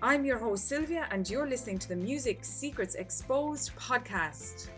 [0.00, 4.68] I'm your host, Sylvia, and you're listening to the Music Secrets Exposed podcast.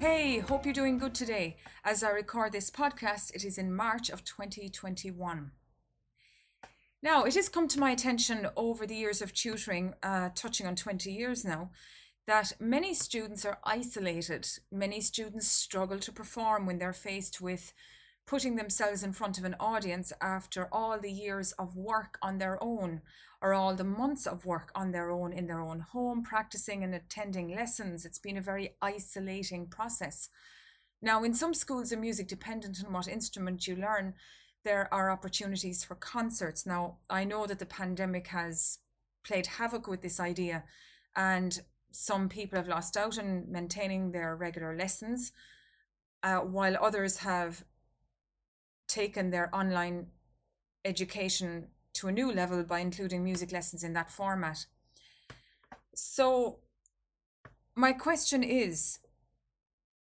[0.00, 1.58] Hey, hope you're doing good today.
[1.84, 5.50] As I record this podcast, it is in March of 2021.
[7.02, 10.74] Now, it has come to my attention over the years of tutoring, uh, touching on
[10.74, 11.70] 20 years now,
[12.26, 14.48] that many students are isolated.
[14.72, 17.74] Many students struggle to perform when they're faced with
[18.28, 22.62] putting themselves in front of an audience after all the years of work on their
[22.62, 23.00] own
[23.40, 26.94] or all the months of work on their own in their own home, practicing and
[26.94, 28.04] attending lessons.
[28.04, 30.28] It's been a very isolating process.
[31.00, 34.12] Now, in some schools of music, dependent on what instrument you learn,
[34.62, 36.66] there are opportunities for concerts.
[36.66, 38.80] Now, I know that the pandemic has
[39.24, 40.64] played havoc with this idea,
[41.16, 41.58] and
[41.92, 45.32] some people have lost out on maintaining their regular lessons,
[46.22, 47.64] uh, while others have
[48.88, 50.08] taken their online
[50.84, 54.66] education to a new level by including music lessons in that format.
[55.94, 56.60] So,
[57.74, 58.98] my question is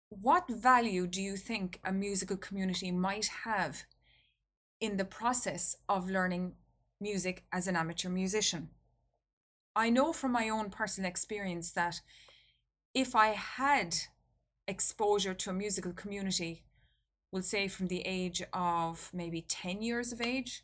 [0.09, 3.83] what value do you think a musical community might have
[4.79, 6.53] in the process of learning
[7.01, 8.69] music as an amateur musician?
[9.75, 12.01] I know from my own personal experience that
[12.93, 13.95] if I had
[14.67, 16.63] exposure to a musical community
[17.37, 20.63] we'll say from the age of maybe 10 years of age,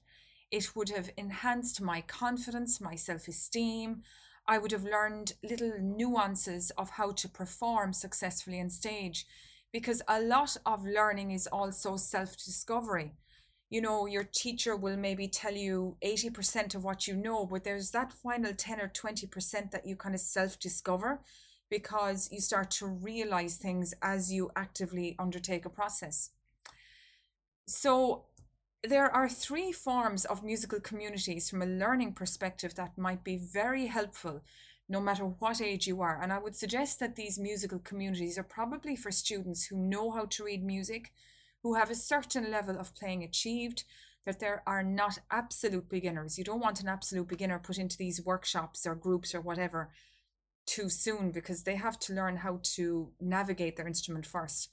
[0.50, 4.01] it would have enhanced my confidence, my self esteem.
[4.47, 9.28] I would have learned little nuances of how to perform successfully on stage
[9.72, 13.12] because a lot of learning is also self discovery.
[13.69, 17.91] You know, your teacher will maybe tell you 80% of what you know, but there's
[17.91, 21.19] that final 10 or 20% that you kind of self discover
[21.69, 26.31] because you start to realize things as you actively undertake a process.
[27.66, 28.25] So
[28.84, 33.88] there are three forms of musical communities from a learning perspective that might be very
[33.88, 34.41] helpful
[34.90, 36.22] no matter what age you are.
[36.22, 40.25] And I would suggest that these musical communities are probably for students who know how
[40.25, 41.13] to read music,
[41.63, 43.85] who have a certain level of playing achieved,
[44.25, 46.38] that there are not absolute beginners.
[46.38, 49.91] You don't want an absolute beginner put into these workshops or groups or whatever
[50.66, 54.69] too soon because they have to learn how to navigate their instrument first.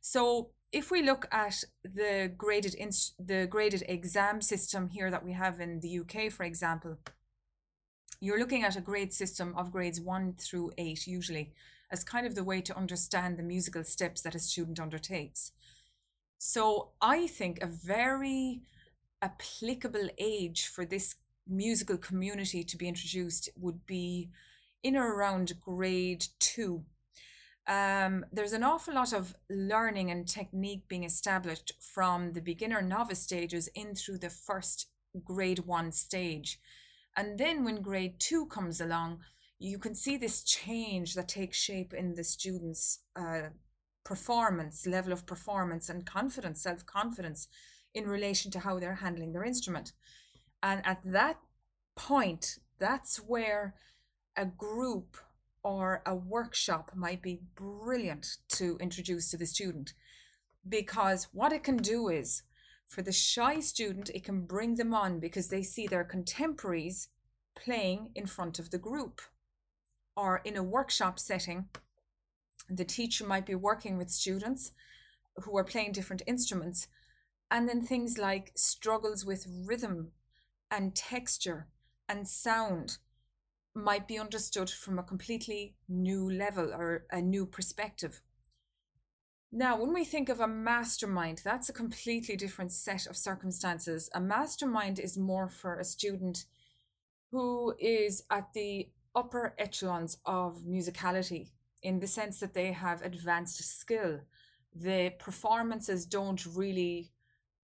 [0.00, 2.74] So if we look at the graded
[3.18, 6.98] the graded exam system here that we have in the UK, for example,
[8.20, 11.52] you're looking at a grade system of grades one through eight, usually,
[11.92, 15.52] as kind of the way to understand the musical steps that a student undertakes.
[16.38, 18.62] So I think a very
[19.22, 21.14] applicable age for this
[21.46, 24.30] musical community to be introduced would be
[24.82, 26.84] in or around grade two
[27.66, 33.20] um, there's an awful lot of learning and technique being established from the beginner novice
[33.20, 34.88] stages in through the first
[35.24, 36.58] grade one stage.
[37.16, 39.20] And then when grade two comes along,
[39.58, 43.48] you can see this change that takes shape in the students' uh,
[44.04, 47.48] performance, level of performance, and confidence, self confidence
[47.94, 49.92] in relation to how they're handling their instrument.
[50.62, 51.38] And at that
[51.96, 53.74] point, that's where
[54.36, 55.16] a group
[55.64, 59.94] or a workshop might be brilliant to introduce to the student
[60.68, 62.42] because what it can do is
[62.86, 67.08] for the shy student it can bring them on because they see their contemporaries
[67.56, 69.20] playing in front of the group
[70.16, 71.68] or in a workshop setting.
[72.68, 74.72] The teacher might be working with students
[75.36, 76.88] who are playing different instruments
[77.50, 80.12] and then things like struggles with rhythm
[80.70, 81.68] and texture
[82.08, 82.98] and sound
[83.74, 88.20] might be understood from a completely new level or a new perspective.
[89.50, 94.10] Now, when we think of a mastermind, that's a completely different set of circumstances.
[94.14, 96.46] A mastermind is more for a student
[97.30, 101.50] who is at the upper echelons of musicality
[101.82, 104.20] in the sense that they have advanced skill.
[104.74, 107.12] The performances don't really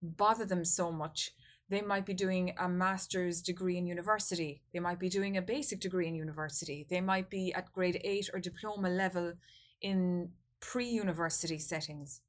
[0.03, 1.33] bother them so much.
[1.71, 4.61] They might be doing a master's degree in university.
[4.73, 6.85] They might be doing a basic degree in university.
[6.91, 9.35] They might be at grade eight or diploma level
[9.81, 12.23] in pre university settings.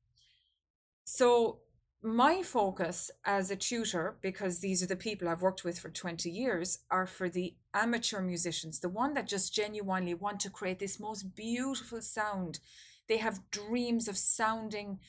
[1.03, 1.61] So
[2.03, 6.29] my focus as a tutor, because these are the people I've worked with for 20
[6.29, 10.99] years, are for the amateur musicians, the one that just genuinely want to create this
[10.99, 12.59] most beautiful sound.
[13.07, 14.99] They have dreams of sounding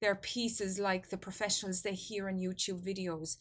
[0.00, 3.36] their pieces like the professionals they hear in YouTube videos.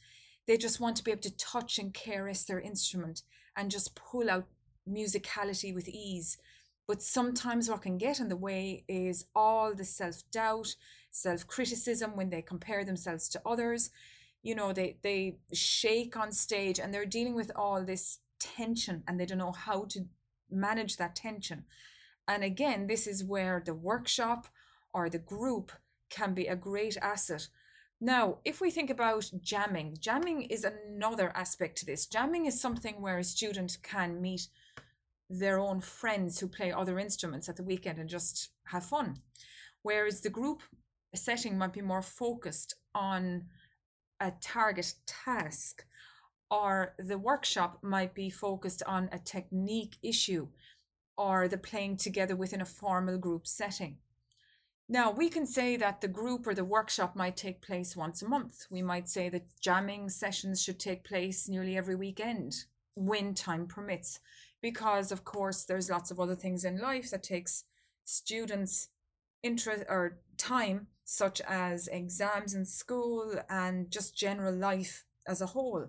[0.50, 3.22] They just want to be able to touch and caress their instrument
[3.56, 4.48] and just pull out
[4.92, 6.40] musicality with ease.
[6.88, 10.75] But sometimes what can get in the way is all the self doubt,
[11.12, 13.92] self criticism when they compare themselves to others.
[14.42, 19.19] You know, they, they shake on stage and they're dealing with all this tension and
[19.19, 20.07] they don't know how to
[20.50, 21.66] manage that tension.
[22.28, 24.48] And again, this is where the workshop
[24.96, 25.72] or the group
[26.10, 27.50] can be a great asset.
[28.01, 32.06] Now, if we think about jamming, jamming is another aspect to this.
[32.06, 34.48] Jamming is something where a student can meet
[35.30, 39.18] their own friends who play other instruments at the weekend and just have fun.
[39.81, 40.63] Whereas the group
[41.13, 43.46] setting might be more focused on
[44.19, 45.86] a target task,
[46.50, 50.48] or the workshop might be focused on a technique issue,
[51.18, 53.98] or the playing together within a formal group setting.
[54.91, 58.27] Now, we can say that the group or the workshop might take place once a
[58.27, 58.65] month.
[58.71, 62.65] We might say that jamming sessions should take place nearly every weekend
[62.95, 64.19] when time permits,
[64.62, 67.65] because of course there's lots of other things in life that takes
[68.03, 68.89] students
[69.44, 75.88] interest or time such as exams in school and just general life as a whole.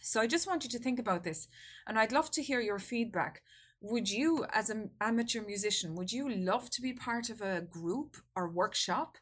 [0.00, 1.48] So I just want you to think about this
[1.88, 3.42] and I'd love to hear your feedback.
[3.80, 8.16] Would you, as an amateur musician, would you love to be part of a group
[8.34, 9.18] or workshop?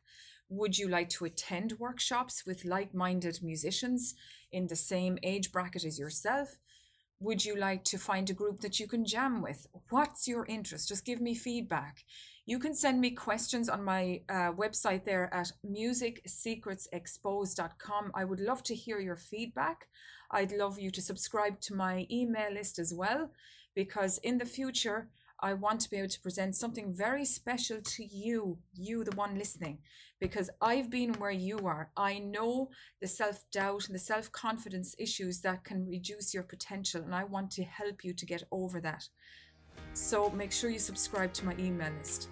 [0.49, 4.15] Would you like to attend workshops with like minded musicians
[4.53, 6.56] in the same age bracket as yourself?
[7.21, 9.67] Would you like to find a group that you can jam with?
[9.91, 10.89] What's your interest?
[10.89, 12.05] Just give me feedback.
[12.47, 18.12] You can send me questions on my uh, website there at musicsecretsexposed.com.
[18.15, 19.87] I would love to hear your feedback.
[20.31, 23.31] I'd love you to subscribe to my email list as well,
[23.75, 25.09] because in the future,
[25.41, 29.37] I want to be able to present something very special to you, you, the one
[29.37, 29.79] listening,
[30.21, 31.91] because I've been where you are.
[31.97, 37.03] I know the self doubt and the self confidence issues that can reduce your potential,
[37.03, 39.06] and I want to help you to get over that.
[39.93, 42.29] So make sure you subscribe to my email list.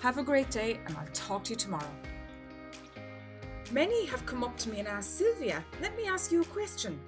[0.00, 1.92] Have a great day, and I'll talk to you tomorrow.
[3.70, 6.98] Many have come up to me and asked, Sylvia, let me ask you a question.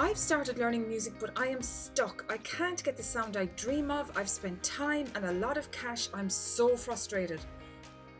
[0.00, 2.24] I've started learning music, but I am stuck.
[2.30, 4.16] I can't get the sound I dream of.
[4.16, 6.08] I've spent time and a lot of cash.
[6.14, 7.40] I'm so frustrated.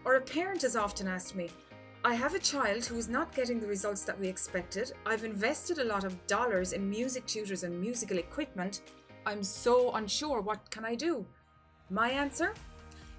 [0.04, 1.50] Or a parent has often asked me,
[2.04, 4.90] I have a child who is not getting the results that we expected.
[5.06, 8.82] I've invested a lot of dollars in music tutors and musical equipment,
[9.25, 10.40] I'm so unsure.
[10.40, 11.25] What can I do?
[11.90, 12.54] My answer?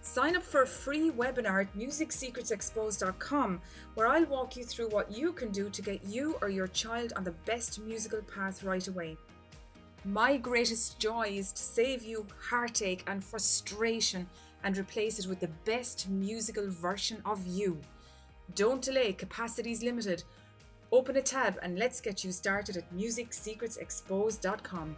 [0.01, 3.61] Sign up for a free webinar at musicsecretsexposed.com
[3.95, 7.13] where I'll walk you through what you can do to get you or your child
[7.15, 9.17] on the best musical path right away.
[10.05, 14.27] My greatest joy is to save you heartache and frustration
[14.63, 17.77] and replace it with the best musical version of you.
[18.55, 20.23] Don't delay, capacity is limited.
[20.91, 24.95] Open a tab and let's get you started at musicsecretsexposed.com.